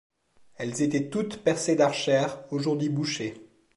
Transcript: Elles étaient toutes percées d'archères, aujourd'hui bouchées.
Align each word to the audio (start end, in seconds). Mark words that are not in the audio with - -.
Elles 0.55 0.81
étaient 0.81 1.09
toutes 1.09 1.43
percées 1.43 1.75
d'archères, 1.75 2.43
aujourd'hui 2.49 2.89
bouchées. 2.89 3.39